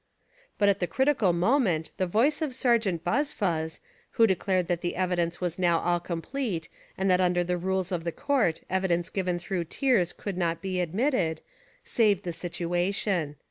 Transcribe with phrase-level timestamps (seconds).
[0.57, 3.79] But at the critical moment the voice of Ser geant Buzfuz,
[4.13, 8.03] who declared that the evidence was now all complete and that under the rules of
[8.03, 11.41] the court evidence given through tears could not be admitted,
[11.83, 13.35] saved the situation.